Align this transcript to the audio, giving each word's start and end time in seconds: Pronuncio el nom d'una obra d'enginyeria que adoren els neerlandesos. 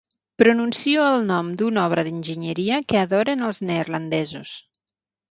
Pronuncio 0.41 1.01
el 1.09 1.25
nom 1.31 1.49
d'una 1.59 1.83
obra 1.89 2.05
d'enginyeria 2.07 2.79
que 2.93 2.99
adoren 3.01 3.43
els 3.49 3.59
neerlandesos. 3.69 4.55